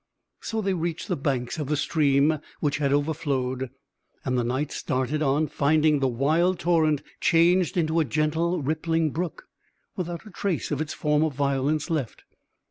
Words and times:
So 0.39 0.61
they 0.63 0.73
reached 0.73 1.09
the 1.09 1.15
banks 1.15 1.59
of 1.59 1.67
the 1.67 1.77
stream 1.77 2.39
which 2.59 2.79
had 2.79 2.91
overflowed, 2.91 3.69
and 4.25 4.35
the 4.35 4.43
Knight 4.43 4.71
started 4.71 5.21
on 5.21 5.45
finding 5.45 5.99
the 5.99 6.07
wild 6.07 6.57
torrent 6.57 7.03
changed 7.19 7.77
into 7.77 7.99
a 7.99 8.03
gentle 8.05 8.63
rippling 8.63 9.11
brook, 9.11 9.47
without 9.95 10.25
a 10.25 10.31
trace 10.31 10.71
of 10.71 10.81
its 10.81 10.95
former 10.95 11.29
violence 11.29 11.91
left. 11.91 12.23